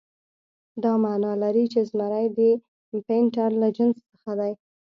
دا 0.83 0.91
معنی 1.03 1.33
لري 1.43 1.65
چې 1.73 1.79
زمری 1.89 2.25
د 2.37 2.39
پینتر 3.07 3.49
له 3.61 3.67
جنس 3.77 3.97
څخه 4.11 4.31
دی. 4.39 4.51